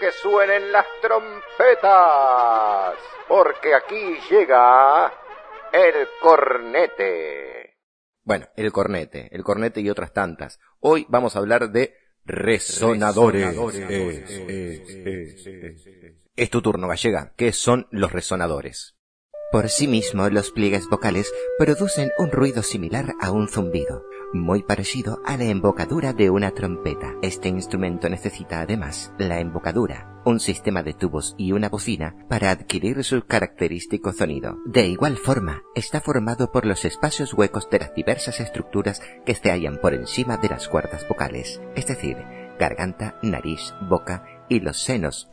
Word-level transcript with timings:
que 0.00 0.12
suenen 0.12 0.72
las 0.72 0.86
trompetas, 1.00 1.34
porque 3.28 3.74
aquí 3.74 4.18
llega 4.30 5.12
el 5.72 6.08
cornete. 6.20 7.78
Bueno, 8.22 8.46
el 8.56 8.72
cornete, 8.72 9.28
el 9.32 9.42
cornete 9.42 9.80
y 9.80 9.90
otras 9.90 10.12
tantas. 10.12 10.58
Hoy 10.80 11.06
vamos 11.08 11.36
a 11.36 11.40
hablar 11.40 11.70
de 11.70 11.94
resonadores. 12.24 13.54
Es 16.36 16.50
tu 16.50 16.62
turno, 16.62 16.88
gallega. 16.88 17.32
¿Qué 17.36 17.52
son 17.52 17.86
los 17.90 18.12
resonadores? 18.12 18.96
Por 19.52 19.68
sí 19.68 19.86
mismo, 19.86 20.28
los 20.30 20.50
pliegues 20.50 20.88
vocales 20.88 21.32
producen 21.58 22.10
un 22.18 22.30
ruido 22.32 22.62
similar 22.62 23.12
a 23.20 23.30
un 23.30 23.48
zumbido, 23.48 24.02
muy 24.34 24.62
parecido 24.62 25.20
a 25.24 25.36
la 25.36 25.44
embocadura 25.44 26.12
de 26.12 26.28
una 26.28 26.50
trompeta. 26.50 27.14
Este 27.22 27.48
instrumento 27.48 28.08
necesita 28.08 28.60
además 28.60 29.12
la 29.16 29.40
embocadura, 29.40 30.20
un 30.24 30.40
sistema 30.40 30.82
de 30.82 30.92
tubos 30.92 31.34
y 31.38 31.52
una 31.52 31.68
bocina 31.68 32.16
para 32.28 32.50
adquirir 32.50 33.02
su 33.04 33.24
característico 33.24 34.12
sonido. 34.12 34.58
De 34.66 34.86
igual 34.86 35.16
forma, 35.16 35.62
está 35.74 36.00
formado 36.00 36.50
por 36.50 36.66
los 36.66 36.84
espacios 36.84 37.32
huecos 37.32 37.70
de 37.70 37.78
las 37.78 37.94
diversas 37.94 38.40
estructuras 38.40 39.00
que 39.24 39.34
se 39.34 39.50
hallan 39.50 39.78
por 39.80 39.94
encima 39.94 40.36
de 40.36 40.48
las 40.48 40.68
cuerdas 40.68 41.06
vocales, 41.08 41.60
es 41.76 41.86
decir, 41.86 42.16
garganta, 42.58 43.18
nariz, 43.22 43.72
boca 43.88 44.24
y 44.48 44.60
los 44.60 44.82
senos 44.82 45.30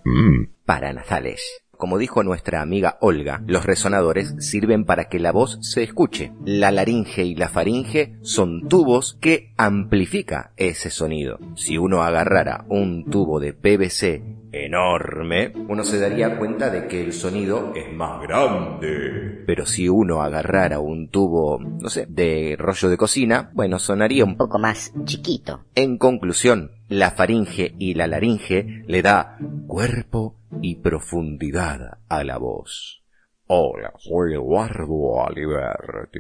paranasales. 0.66 1.42
Como 1.82 1.98
dijo 1.98 2.22
nuestra 2.22 2.62
amiga 2.62 3.00
Olga, 3.02 3.42
los 3.48 3.66
resonadores 3.66 4.36
sirven 4.38 4.86
para 4.86 5.06
que 5.06 5.18
la 5.18 5.32
voz 5.32 5.58
se 5.62 5.82
escuche. 5.82 6.32
La 6.46 6.70
laringe 6.70 7.24
y 7.24 7.34
la 7.34 7.50
faringe 7.50 8.20
son 8.22 8.68
tubos 8.68 9.18
que 9.20 9.52
amplifica 9.58 10.52
ese 10.58 10.92
sonido. 10.92 11.40
Si 11.56 11.80
uno 11.80 12.04
agarrara 12.04 12.66
un 12.70 13.10
tubo 13.10 13.40
de 13.40 13.54
PVC 13.54 14.22
enorme, 14.52 15.54
uno 15.70 15.84
se 15.84 16.00
daría 16.00 16.38
cuenta 16.38 16.70
de 16.70 16.88
que 16.88 17.02
el 17.02 17.14
sonido 17.14 17.74
es 17.76 17.92
más 17.92 18.22
grande. 18.22 19.44
Pero 19.48 19.66
si 19.66 19.90
uno 19.90 20.22
agarrara 20.22 20.80
un 20.80 21.10
tubo, 21.10 21.58
no 21.58 21.90
sé, 21.90 22.06
de 22.08 22.58
rollo 22.60 22.90
de 22.90 22.98
cocina, 22.98 23.50
bueno, 23.56 23.80
sonaría 23.80 24.24
un 24.24 24.38
poco 24.38 24.60
más 24.60 24.94
chiquito. 25.06 25.64
En 25.74 25.98
conclusión, 25.98 26.74
la 26.90 27.10
faringe 27.10 27.74
y 27.80 27.96
la 27.96 28.06
laringe 28.06 28.84
le 28.86 29.02
da 29.02 29.40
cuerpo 29.66 30.36
y 30.62 30.76
profundidad 30.78 32.00
a 32.10 32.24
la 32.24 32.38
voz. 32.38 33.04
Hola, 33.48 33.94
soy 33.98 34.34
Eduardo 34.34 35.26
Aliberti. 35.26 36.20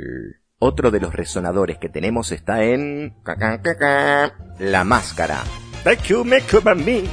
Otro 0.59 0.91
de 0.91 0.99
los 0.99 1.13
resonadores 1.13 1.77
que 1.79 1.89
tenemos 1.89 2.31
está 2.31 2.63
en 2.63 3.15
la 4.59 4.83
máscara. 4.83 5.43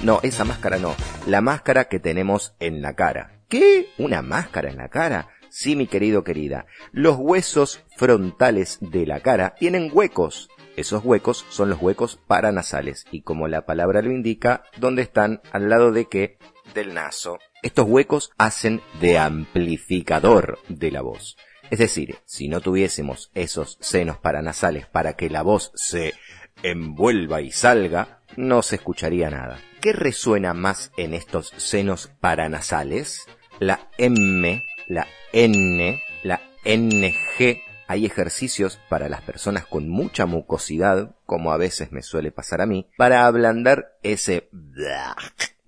No, 0.03 0.21
esa 0.23 0.45
máscara 0.45 0.79
no. 0.79 0.95
La 1.27 1.41
máscara 1.41 1.85
que 1.85 1.99
tenemos 1.99 2.55
en 2.61 2.83
la 2.83 2.95
cara. 2.95 3.41
¿Qué? 3.49 3.89
¿Una 3.97 4.21
máscara 4.21 4.69
en 4.69 4.77
la 4.77 4.89
cara? 4.89 5.29
Sí, 5.49 5.77
mi 5.77 5.87
querido 5.87 6.25
querida. 6.25 6.67
Los 6.93 7.17
huesos 7.17 7.83
frontales 7.97 8.79
de 8.81 9.07
la 9.07 9.21
cara 9.21 9.55
tienen 9.59 9.91
huecos. 9.93 10.51
Esos 10.77 11.05
huecos 11.05 11.47
son 11.49 11.71
los 11.71 11.81
huecos 11.81 12.21
paranasales 12.27 13.07
y 13.11 13.23
como 13.23 13.49
la 13.49 13.67
palabra 13.67 14.03
lo 14.03 14.13
indica, 14.13 14.63
¿dónde 14.77 15.03
están? 15.03 15.41
Al 15.51 15.71
lado 15.71 15.91
de 15.91 16.05
qué? 16.05 16.39
Del 16.75 16.95
naso. 16.95 17.39
Estos 17.63 17.87
huecos 17.89 18.31
hacen 18.39 18.83
de 19.01 19.19
amplificador 19.19 20.59
de 20.69 20.91
la 20.91 21.03
voz. 21.03 21.37
Es 21.71 21.79
decir, 21.79 22.19
si 22.25 22.49
no 22.49 22.61
tuviésemos 22.61 23.31
esos 23.35 23.79
senos 23.81 24.19
paranasales 24.19 24.87
para 24.87 25.15
que 25.15 25.29
la 25.29 25.43
voz 25.43 25.73
se 25.75 26.15
envuelva 26.63 27.41
y 27.41 27.51
salga, 27.51 28.21
no 28.37 28.63
se 28.63 28.77
escucharía 28.77 29.31
nada. 29.31 29.59
¿Qué 29.81 29.93
resuena 29.93 30.55
más 30.55 30.93
en 30.97 31.15
estos 31.15 31.53
senos 31.57 32.11
paranasales? 32.21 33.27
La 33.59 33.91
M, 33.99 34.65
la 34.87 35.07
N, 35.33 36.03
la 36.23 36.41
NG. 36.65 37.63
Hay 37.87 38.07
ejercicios 38.07 38.79
para 38.89 39.09
las 39.09 39.23
personas 39.23 39.67
con 39.67 39.89
mucha 39.89 40.27
mucosidad, 40.27 41.17
como 41.27 41.53
a 41.53 41.57
veces 41.57 41.93
me 41.93 42.03
suele 42.03 42.33
pasar 42.33 42.61
a 42.61 42.67
mí, 42.67 42.91
para 42.97 43.27
ablandar 43.27 43.99
ese 44.03 44.49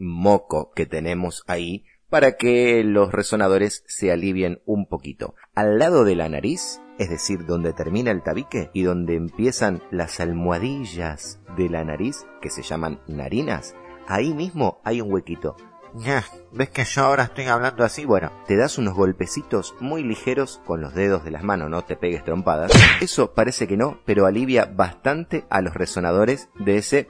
moco 0.00 0.72
que 0.75 0.87
tenemos 0.87 1.44
ahí 1.47 1.84
para 2.09 2.37
que 2.37 2.83
los 2.83 3.12
resonadores 3.12 3.84
se 3.87 4.11
alivien 4.11 4.61
un 4.66 4.87
poquito. 4.87 5.37
Al 5.55 5.78
lado 5.78 6.05
de 6.05 6.16
la 6.16 6.28
nariz, 6.28 6.81
es 6.99 7.09
decir, 7.09 7.47
donde 7.47 7.72
termina 7.72 8.10
el 8.10 8.22
tabique 8.22 8.71
y 8.75 8.83
donde 8.83 9.15
empiezan 9.15 9.81
las 9.91 10.19
almohadillas 10.19 11.41
de 11.56 11.69
la 11.69 11.84
nariz, 11.84 12.27
que 12.43 12.50
se 12.50 12.62
llaman 12.62 13.00
narinas, 13.06 13.77
ahí 14.09 14.34
mismo 14.34 14.81
hay 14.84 15.00
un 15.00 15.12
huequito. 15.12 15.56
¿Ves 16.53 16.71
que 16.71 16.84
yo 16.84 17.05
ahora 17.05 17.25
estoy 17.25 17.47
hablando 17.47 17.84
así? 17.84 18.05
Bueno, 18.05 18.33
te 18.47 18.56
das 18.56 18.78
unos 18.78 18.95
golpecitos 18.95 19.75
muy 19.81 20.03
ligeros 20.03 20.61
con 20.67 20.81
los 20.81 20.95
dedos 20.95 21.25
de 21.25 21.31
las 21.31 21.43
manos, 21.43 21.71
no 21.71 21.83
te 21.83 21.97
pegues 21.97 22.25
trompadas. 22.25 22.73
Eso 23.01 23.33
parece 23.34 23.67
que 23.67 23.77
no, 23.77 24.01
pero 24.05 24.27
alivia 24.27 24.67
bastante 24.67 25.45
a 25.51 25.61
los 25.61 25.75
resonadores 25.75 26.49
de 26.59 26.78
ese 26.78 27.09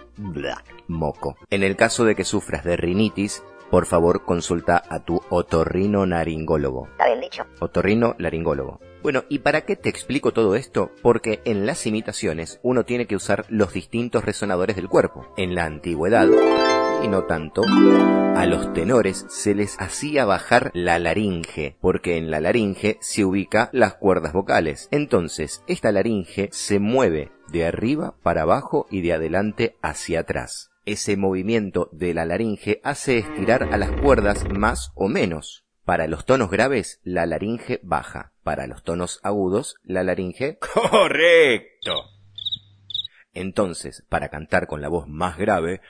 moco. 0.89 1.37
En 1.51 1.63
el 1.63 1.77
caso 1.77 2.05
de 2.05 2.15
que 2.15 2.25
sufras 2.25 2.65
de 2.65 2.77
rinitis, 2.77 3.43
por 3.71 3.87
favor 3.87 4.25
consulta 4.25 4.83
a 4.89 5.01
tu 5.01 5.21
otorrino 5.31 6.05
naringólogo. 6.07 6.89
Está 6.89 7.07
bien 7.07 7.21
dicho. 7.21 7.45
Otorrino 7.61 8.15
laringólogo. 8.19 8.81
Bueno, 9.03 9.25
¿y 9.29 9.39
para 9.39 9.63
qué 9.63 9.77
te 9.77 9.89
explico 9.89 10.33
todo 10.33 10.57
esto? 10.57 10.91
Porque 11.03 11.41
en 11.45 11.65
las 11.65 11.87
imitaciones 11.87 12.61
uno 12.63 12.85
tiene 12.85 13.07
que 13.07 13.17
usar 13.17 13.47
los 13.49 13.73
distintos 13.73 14.25
resonadores 14.25 14.77
del 14.77 14.89
cuerpo. 14.89 15.27
En 15.39 15.55
la 15.55 15.65
antigüedad, 15.65 16.29
y 17.03 17.09
no 17.09 17.25
tanto, 17.25 17.63
a 17.63 18.47
los 18.47 18.73
tenores 18.73 19.27
se 19.29 19.55
les 19.55 19.81
hacía 19.81 20.25
bajar 20.25 20.71
la 20.75 20.99
laringe, 20.99 21.77
porque 21.81 22.17
en 22.17 22.31
la 22.31 22.41
laringe 22.41 22.99
se 23.01 23.25
ubica 23.25 23.71
las 23.73 23.95
cuerdas 23.95 24.33
vocales. 24.33 24.89
Entonces, 24.91 25.63
esta 25.67 25.93
laringe 25.93 26.49
se 26.53 26.79
mueve 26.79 27.33
de 27.49 27.67
arriba 27.67 28.15
para 28.23 28.43
abajo 28.43 28.87
y 28.91 29.03
de 29.03 29.13
adelante 29.13 29.77
hacia 29.83 30.21
atrás. 30.21 30.71
Ese 30.87 31.17
movimiento 31.17 31.89
de 31.93 32.15
la 32.15 32.25
laringe 32.25 32.81
hace 32.85 33.19
estirar 33.19 33.69
a 33.73 33.79
las 33.79 33.93
cuerdas 34.01 34.49
más 34.49 34.93
o 34.95 35.09
menos. 35.09 35.65
Para 35.85 36.07
los 36.07 36.25
tonos 36.25 36.51
graves, 36.51 37.01
la 37.03 37.27
laringe 37.27 37.81
baja. 37.83 38.33
Para 38.43 38.67
los 38.67 38.83
tonos 38.83 39.21
agudos, 39.23 39.77
la 39.83 40.03
laringe... 40.03 40.59
¡Correcto! 40.91 42.20
Entonces, 43.35 44.03
para 44.09 44.29
cantar 44.29 44.67
con 44.67 44.81
la 44.81 44.89
voz 44.89 45.07
más 45.09 45.39
grave... 45.39 45.81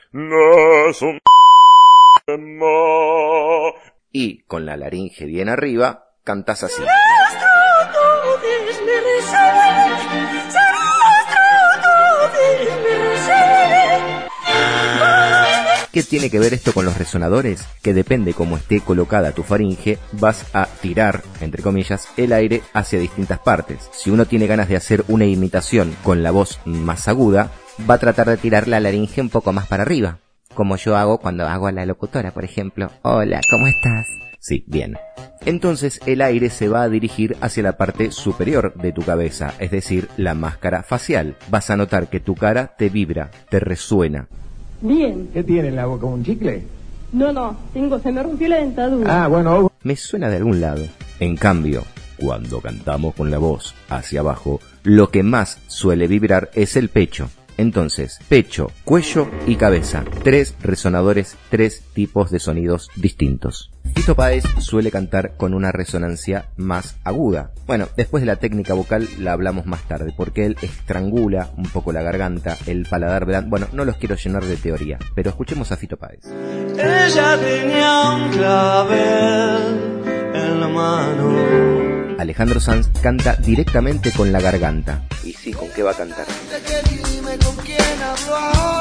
Y 4.11 4.39
con 4.43 4.65
la 4.65 4.77
laringe 4.77 5.25
bien 5.25 5.49
arriba, 5.49 6.09
cantas 6.23 6.63
así. 6.63 6.83
¿Qué 15.91 16.03
tiene 16.03 16.29
que 16.29 16.39
ver 16.39 16.53
esto 16.53 16.71
con 16.71 16.85
los 16.85 16.97
resonadores? 16.97 17.67
Que 17.81 17.93
depende 17.93 18.33
cómo 18.33 18.55
esté 18.55 18.79
colocada 18.79 19.33
tu 19.33 19.43
faringe, 19.43 19.97
vas 20.13 20.45
a 20.53 20.65
tirar, 20.65 21.21
entre 21.41 21.61
comillas, 21.61 22.07
el 22.15 22.31
aire 22.31 22.61
hacia 22.71 22.97
distintas 22.97 23.39
partes. 23.39 23.89
Si 23.91 24.09
uno 24.09 24.25
tiene 24.25 24.47
ganas 24.47 24.69
de 24.69 24.77
hacer 24.77 25.03
una 25.09 25.25
imitación 25.25 25.93
con 26.01 26.23
la 26.23 26.31
voz 26.31 26.61
más 26.63 27.09
aguda, 27.09 27.51
va 27.89 27.95
a 27.95 27.99
tratar 27.99 28.29
de 28.29 28.37
tirar 28.37 28.69
la 28.69 28.79
laringe 28.79 29.19
un 29.19 29.29
poco 29.29 29.51
más 29.51 29.67
para 29.67 29.83
arriba. 29.83 30.19
Como 30.53 30.77
yo 30.77 30.95
hago 30.95 31.17
cuando 31.17 31.45
hago 31.45 31.67
a 31.67 31.73
la 31.73 31.85
locutora, 31.85 32.31
por 32.31 32.45
ejemplo. 32.45 32.89
Hola, 33.01 33.41
¿cómo 33.49 33.67
estás? 33.67 34.07
Sí, 34.39 34.63
bien. 34.67 34.97
Entonces 35.45 35.99
el 36.05 36.21
aire 36.21 36.49
se 36.49 36.69
va 36.69 36.83
a 36.83 36.89
dirigir 36.89 37.35
hacia 37.41 37.63
la 37.63 37.75
parte 37.75 38.11
superior 38.11 38.73
de 38.75 38.93
tu 38.93 39.01
cabeza, 39.01 39.53
es 39.59 39.71
decir, 39.71 40.07
la 40.15 40.35
máscara 40.35 40.83
facial. 40.83 41.35
Vas 41.49 41.69
a 41.69 41.75
notar 41.75 42.09
que 42.09 42.21
tu 42.21 42.35
cara 42.35 42.75
te 42.77 42.87
vibra, 42.87 43.29
te 43.49 43.59
resuena. 43.59 44.29
Bien. 44.81 45.29
¿Qué 45.33 45.43
tiene 45.43 45.69
en 45.69 45.75
la 45.75 45.85
boca? 45.85 46.05
¿Un 46.05 46.23
chicle? 46.23 46.63
No, 47.13 47.31
no, 47.31 47.57
tengo, 47.73 47.99
se 47.99 48.11
me 48.11 48.23
rompió 48.23 48.47
la 48.47 48.57
dentadura. 48.57 49.23
Ah, 49.23 49.27
bueno. 49.27 49.71
Me 49.83 49.95
suena 49.95 50.29
de 50.29 50.37
algún 50.37 50.61
lado. 50.61 50.83
En 51.19 51.35
cambio, 51.35 51.83
cuando 52.17 52.61
cantamos 52.61 53.15
con 53.15 53.29
la 53.29 53.37
voz 53.37 53.75
hacia 53.89 54.21
abajo, 54.21 54.59
lo 54.83 55.09
que 55.09 55.23
más 55.23 55.59
suele 55.67 56.07
vibrar 56.07 56.51
es 56.53 56.75
el 56.77 56.89
pecho. 56.89 57.29
Entonces, 57.57 58.19
pecho, 58.29 58.71
cuello 58.85 59.27
y 59.45 59.55
cabeza. 59.55 60.03
Tres 60.23 60.55
resonadores, 60.61 61.35
tres 61.49 61.83
tipos 61.93 62.31
de 62.31 62.39
sonidos 62.39 62.89
distintos. 62.95 63.71
Tito 63.93 64.15
Páez 64.15 64.43
suele 64.59 64.89
cantar 64.91 65.35
con 65.37 65.53
una 65.53 65.71
resonancia 65.71 66.45
más 66.57 66.95
aguda. 67.03 67.51
Bueno, 67.67 67.87
después 67.97 68.21
de 68.21 68.27
la 68.27 68.37
técnica 68.37 68.73
vocal 68.73 69.07
la 69.19 69.33
hablamos 69.33 69.65
más 69.65 69.81
tarde, 69.87 70.13
porque 70.15 70.45
él 70.45 70.57
estrangula 70.61 71.49
un 71.57 71.65
poco 71.65 71.91
la 71.91 72.01
garganta, 72.01 72.57
el 72.65 72.85
paladar 72.85 73.25
blando. 73.25 73.49
Bueno, 73.49 73.67
no 73.73 73.85
los 73.85 73.97
quiero 73.97 74.15
llenar 74.15 74.45
de 74.45 74.57
teoría, 74.57 74.97
pero 75.15 75.29
escuchemos 75.29 75.71
a 75.71 75.77
Fito 75.77 75.97
Páez. 75.97 76.21
Ella 76.77 77.37
tenía 77.37 78.09
un 78.11 78.29
clavel 78.31 80.01
en 80.33 80.59
la 80.59 80.67
mano. 80.67 82.17
Alejandro 82.17 82.59
Sanz 82.59 82.89
canta 83.01 83.35
directamente 83.35 84.11
con 84.11 84.31
la 84.31 84.39
garganta. 84.39 85.03
Y 85.23 85.33
sí, 85.33 85.51
¿con 85.51 85.69
qué 85.69 85.83
va 85.83 85.91
a 85.91 85.95
cantar? 85.95 86.25
Dime 87.09 87.37
con 87.37 87.55
quién 87.65 88.01
hablo 88.01 88.80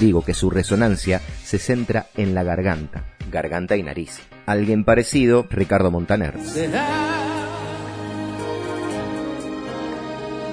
Digo 0.00 0.22
que 0.22 0.34
su 0.34 0.48
resonancia 0.50 1.20
se 1.42 1.58
centra 1.58 2.06
en 2.16 2.34
la 2.34 2.44
garganta, 2.44 3.04
garganta 3.30 3.76
y 3.76 3.82
nariz. 3.82 4.20
Alguien 4.46 4.84
parecido, 4.84 5.46
Ricardo 5.50 5.90
Montaner. 5.90 6.38
Será 6.40 6.86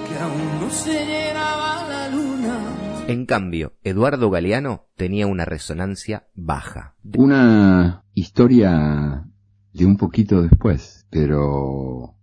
que 0.07 0.17
aún 0.17 0.59
no 0.59 0.69
se 0.69 1.05
llenaba 1.05 1.87
la 1.87 2.09
luna. 2.09 2.59
En 3.07 3.25
cambio, 3.27 3.73
Eduardo 3.83 4.31
Galeano 4.31 4.87
tenía 4.95 5.27
una 5.27 5.45
resonancia 5.45 6.27
baja. 6.33 6.95
Una 7.15 8.03
historia 8.15 9.25
de 9.73 9.85
un 9.85 9.97
poquito 9.97 10.41
después, 10.41 11.05
pero 11.11 12.15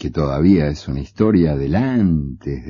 que 0.00 0.10
todavía 0.10 0.68
es 0.68 0.88
una 0.88 1.00
historia 1.00 1.56
del 1.56 1.76
antes. 1.76 2.64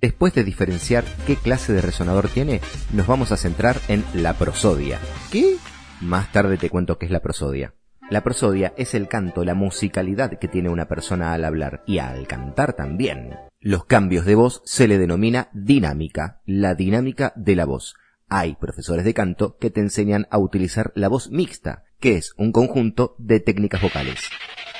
Después 0.00 0.32
de 0.32 0.44
diferenciar 0.44 1.04
qué 1.26 1.34
clase 1.34 1.72
de 1.72 1.82
resonador 1.82 2.28
tiene, 2.28 2.60
nos 2.92 3.08
vamos 3.08 3.32
a 3.32 3.36
centrar 3.36 3.78
en 3.88 4.04
la 4.14 4.34
prosodia. 4.34 5.00
¿Qué? 5.32 5.56
Más 6.00 6.30
tarde 6.30 6.58
te 6.58 6.70
cuento 6.70 6.98
qué 6.98 7.06
es 7.06 7.12
la 7.12 7.20
prosodia. 7.20 7.74
La 8.10 8.22
prosodia 8.22 8.74
es 8.76 8.94
el 8.94 9.08
canto, 9.08 9.44
la 9.44 9.54
musicalidad 9.54 10.38
que 10.38 10.46
tiene 10.46 10.68
una 10.68 10.86
persona 10.86 11.32
al 11.32 11.44
hablar 11.44 11.82
y 11.84 11.98
al 11.98 12.28
cantar 12.28 12.74
también. 12.74 13.34
Los 13.58 13.84
cambios 13.84 14.24
de 14.24 14.36
voz 14.36 14.62
se 14.64 14.86
le 14.86 14.98
denomina 14.98 15.48
dinámica, 15.52 16.42
la 16.46 16.76
dinámica 16.76 17.32
de 17.34 17.56
la 17.56 17.64
voz. 17.64 17.96
Hay 18.28 18.54
profesores 18.54 19.04
de 19.04 19.14
canto 19.14 19.56
que 19.58 19.70
te 19.70 19.80
enseñan 19.80 20.28
a 20.30 20.38
utilizar 20.38 20.92
la 20.94 21.08
voz 21.08 21.28
mixta, 21.30 21.82
que 21.98 22.16
es 22.16 22.34
un 22.36 22.52
conjunto 22.52 23.16
de 23.18 23.40
técnicas 23.40 23.82
vocales. 23.82 24.30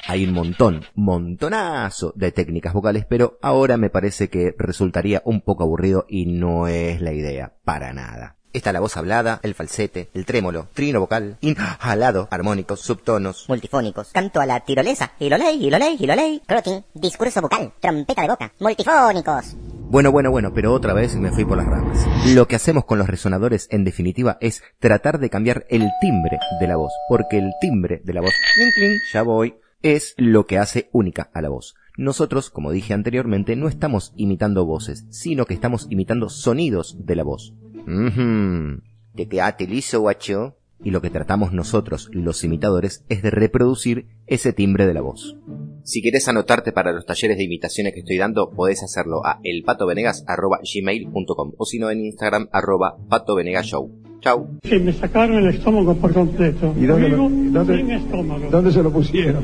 Hay 0.09 0.25
un 0.25 0.35
montón, 0.35 0.85
montonazo 0.95 2.13
de 2.17 2.33
técnicas 2.33 2.73
vocales, 2.73 3.07
pero 3.09 3.39
ahora 3.41 3.77
me 3.77 3.89
parece 3.89 4.29
que 4.29 4.53
resultaría 4.59 5.23
un 5.25 5.41
poco 5.41 5.63
aburrido 5.63 6.07
y 6.09 6.27
no 6.27 6.67
es 6.67 7.01
la 7.01 7.13
idea, 7.13 7.53
para 7.65 7.93
nada. 7.93 8.37
Está 8.53 8.73
la 8.73 8.81
voz 8.81 8.97
hablada, 8.97 9.41
el 9.43 9.55
falsete, 9.55 10.11
el 10.13 10.27
trémolo, 10.27 10.67
trino 10.75 11.01
vocal, 11.01 11.39
inhalado, 11.41 12.29
armónicos, 12.31 12.81
subtonos. 12.81 13.47
multifónicos, 13.49 14.11
canto 14.13 14.41
a 14.41 14.47
la 14.47 14.61
tirolesa, 14.61 15.13
hilolei, 15.19 15.65
hilolei, 15.65 15.97
hilolei, 15.99 16.43
croaking, 16.47 16.85
discurso 16.93 17.41
vocal, 17.41 17.73
trompeta 17.81 18.23
de 18.23 18.29
boca, 18.29 18.53
multifónicos. 18.59 19.57
Bueno, 19.89 20.11
bueno, 20.11 20.31
bueno, 20.31 20.53
pero 20.53 20.73
otra 20.73 20.95
vez 20.95 21.15
me 21.17 21.31
fui 21.31 21.45
por 21.45 21.59
las 21.59 21.67
ramas. 21.67 21.99
Lo 22.35 22.49
que 22.49 22.57
hacemos 22.57 22.85
con 22.85 22.99
los 22.99 23.07
resonadores, 23.07 23.69
en 23.71 23.85
definitiva, 23.85 24.37
es 24.41 24.63
tratar 24.81 25.19
de 25.19 25.31
cambiar 25.31 25.65
el 25.69 25.89
timbre 26.01 26.39
de 26.61 26.67
la 26.67 26.77
voz, 26.77 26.93
porque 27.09 27.39
el 27.39 27.53
timbre 27.61 28.01
de 28.05 28.13
la 28.15 28.23
voz, 28.23 28.33
clink, 28.55 28.75
clink, 28.75 29.01
ya 29.13 29.23
voy, 29.23 29.55
es 29.83 30.15
lo 30.17 30.47
que 30.47 30.59
hace 30.59 30.89
única 30.93 31.31
a 31.35 31.43
la 31.43 31.49
voz. 31.49 31.75
Nosotros, 31.97 32.51
como 32.51 32.73
dije 32.73 32.95
anteriormente, 32.95 33.57
no 33.57 33.69
estamos 33.69 34.13
imitando 34.17 34.65
voces, 34.65 35.05
sino 35.11 35.45
que 35.45 35.55
estamos 35.55 35.87
imitando 35.91 36.31
sonidos 36.31 37.05
de 37.05 37.17
la 37.17 37.23
voz. 37.23 37.53
Mhm. 37.87 38.83
¿Te 39.15 39.29
quedaste 39.29 39.67
liso, 39.67 40.01
guacho? 40.01 40.57
Y 40.85 40.91
lo 40.91 41.01
que 41.01 41.11
tratamos 41.11 41.53
nosotros, 41.53 42.09
los 42.13 42.43
imitadores, 42.43 43.05
es 43.09 43.23
de 43.23 43.31
reproducir 43.31 44.09
ese 44.27 44.53
timbre 44.53 44.85
de 44.87 44.95
la 44.95 45.01
voz. 45.01 45.37
Si 45.85 46.03
quieres 46.03 46.27
anotarte 46.29 46.73
para 46.73 46.93
los 46.93 47.07
talleres 47.07 47.37
de 47.37 47.45
imitaciones 47.45 47.93
que 47.93 48.01
estoy 48.01 48.17
dando, 48.17 48.51
podés 48.51 48.83
hacerlo 48.83 49.25
a 49.25 49.39
elpatovenegas.gmail.com 49.45 51.53
o 51.57 51.65
si 51.67 51.79
no 51.79 51.89
en 51.91 52.05
Instagram 52.05 52.49
arroba 52.53 52.97
patovenegashow. 53.09 54.02
Chau. 54.23 54.49
que 54.63 54.79
me 54.79 54.93
sacaron 54.93 55.37
el 55.39 55.49
estómago 55.55 55.97
por 55.97 56.13
completo. 56.15 56.75
¿Y 56.81 56.87
dónde 56.87 57.09
lo- 57.09 57.29
dónde- 57.29 57.77
sin 57.77 57.91
estómago. 57.91 58.49
¿Dónde 58.51 58.71
se 58.73 58.83
lo 58.83 58.91
pusieron? 58.93 59.43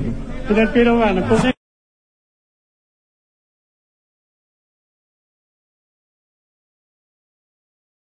En 0.48 0.56
el 0.56 0.68
Pirovano, 0.68 1.28
con 1.28 1.38